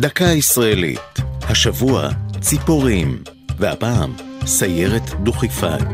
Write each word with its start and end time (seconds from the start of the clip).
דקה 0.00 0.24
ישראלית, 0.24 1.18
השבוע 1.42 2.08
ציפורים, 2.40 3.22
והפעם 3.58 4.12
סיירת 4.46 5.02
דוכיפת. 5.22 5.86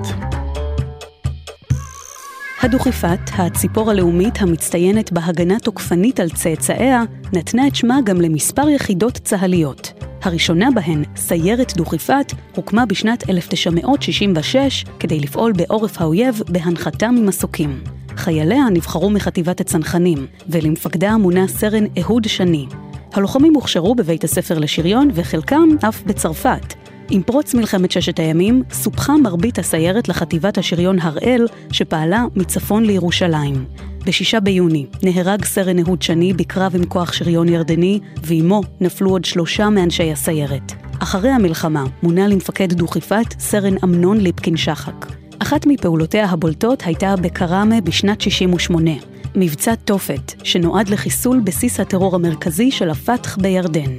הדוכיפת, 2.62 3.18
הציפור 3.32 3.90
הלאומית 3.90 4.42
המצטיינת 4.42 5.12
בהגנה 5.12 5.58
תוקפנית 5.58 6.20
על 6.20 6.30
צאצאיה, 6.30 7.02
נתנה 7.32 7.66
את 7.66 7.74
שמה 7.74 7.98
גם 8.04 8.20
למספר 8.20 8.68
יחידות 8.68 9.18
צה"ליות. 9.18 9.92
הראשונה 10.22 10.68
בהן, 10.74 11.04
סיירת 11.16 11.76
דוכיפת, 11.76 12.32
הוקמה 12.54 12.86
בשנת 12.86 13.30
1966 13.30 14.84
כדי 14.98 15.20
לפעול 15.20 15.52
בעורף 15.52 16.00
האויב 16.00 16.42
בהנחתה 16.48 17.10
ממסוקים. 17.10 17.80
חייליה 18.16 18.64
נבחרו 18.72 19.10
מחטיבת 19.10 19.60
הצנחנים, 19.60 20.26
ולמפקדה 20.48 21.16
מונה 21.16 21.48
סרן 21.48 21.84
אהוד 21.98 22.24
שני. 22.28 22.66
הלוחמים 23.16 23.54
הוכשרו 23.54 23.94
בבית 23.94 24.24
הספר 24.24 24.58
לשריון 24.58 25.10
וחלקם 25.14 25.68
אף 25.88 26.02
בצרפת. 26.02 26.74
עם 27.10 27.22
פרוץ 27.22 27.54
מלחמת 27.54 27.90
ששת 27.90 28.18
הימים, 28.18 28.62
סופחה 28.70 29.16
מרבית 29.16 29.58
הסיירת 29.58 30.08
לחטיבת 30.08 30.58
השריון 30.58 30.98
הראל, 31.00 31.46
שפעלה 31.72 32.24
מצפון 32.36 32.84
לירושלים. 32.84 33.64
ב-6 34.04 34.40
ביוני 34.40 34.86
נהרג 35.02 35.44
סרן 35.44 35.78
אהוד 35.78 36.02
שני 36.02 36.32
בקרב 36.32 36.76
עם 36.76 36.84
כוח 36.84 37.12
שריון 37.12 37.48
ירדני, 37.48 38.00
ועימו 38.22 38.60
נפלו 38.80 39.10
עוד 39.10 39.24
שלושה 39.24 39.70
מאנשי 39.70 40.12
הסיירת. 40.12 40.72
אחרי 40.98 41.30
המלחמה 41.30 41.84
מונה 42.02 42.28
למפקד 42.28 42.72
דוכיפת 42.72 43.34
סרן 43.38 43.74
אמנון 43.84 44.20
ליפקין 44.20 44.56
שחק. 44.56 45.06
אחת 45.38 45.66
מפעולותיה 45.66 46.24
הבולטות 46.24 46.82
הייתה 46.86 47.16
בקראמה 47.16 47.80
בשנת 47.80 48.20
68, 48.20 48.90
מבצע 49.36 49.74
תופת, 49.74 50.32
שנועד 50.44 50.88
לחיסול 50.88 51.40
בסיס 51.40 51.80
הטרור 51.80 52.14
המרכזי 52.14 52.70
של 52.70 52.90
הפתח 52.90 53.36
בירדן. 53.36 53.92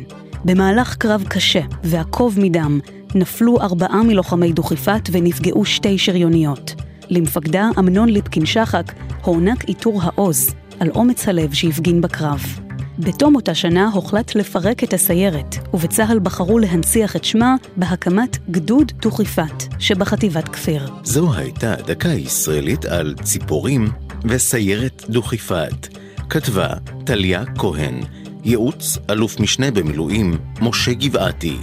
במהלך 0.45 0.95
קרב 0.95 1.23
קשה 1.29 1.61
ועקוב 1.83 2.39
מדם, 2.39 2.79
נפלו 3.15 3.61
ארבעה 3.61 4.03
מלוחמי 4.03 4.51
דוכיפת 4.51 5.09
ונפגעו 5.11 5.65
שתי 5.65 5.97
שריוניות. 5.97 6.75
למפקדה 7.09 7.69
אמנון 7.79 8.09
ליפקין 8.09 8.45
שחק 8.45 8.93
הוענק 9.23 9.63
עיטור 9.63 10.01
העוז 10.03 10.55
על 10.79 10.89
אומץ 10.89 11.27
הלב 11.27 11.53
שהפגין 11.53 12.01
בקרב. 12.01 12.59
בתום 12.99 13.35
אותה 13.35 13.55
שנה 13.55 13.89
הוחלט 13.93 14.35
לפרק 14.35 14.83
את 14.83 14.93
הסיירת, 14.93 15.55
ובצה"ל 15.73 16.19
בחרו 16.19 16.59
להנציח 16.59 17.15
את 17.15 17.23
שמה 17.23 17.55
בהקמת 17.77 18.37
גדוד 18.51 18.91
דוכיפת 19.01 19.63
שבחטיבת 19.79 20.49
כפיר. 20.49 20.91
זו 21.03 21.33
הייתה 21.33 21.75
דקה 21.75 22.09
ישראלית 22.09 22.85
על 22.85 23.15
ציפורים 23.23 23.87
וסיירת 24.25 25.03
דוכיפת. 25.09 25.87
כתבה 26.29 26.69
טליה 27.05 27.43
כהן, 27.57 28.01
ייעוץ 28.43 28.97
אלוף 29.09 29.39
משנה 29.39 29.71
במילואים 29.71 30.37
משה 30.61 30.93
גבעתי, 30.93 31.57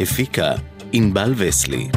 הפיקה 0.00 0.52
ענבל 0.92 1.34
וסלי. 1.36 1.88